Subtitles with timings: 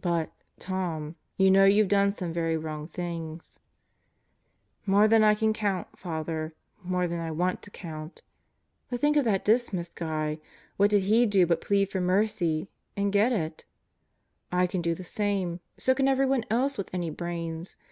[0.00, 3.60] "But, Tom, you know you've done some very wrong things"
[4.86, 6.56] "More than I can count, Father!
[6.82, 8.22] More than I want to count.
[8.90, 10.40] But think of that Dismas guy.
[10.78, 13.64] What did he do but plead for mercy, and get it?
[14.50, 15.60] I can do the same.
[15.78, 17.76] So can everyone else with any brains.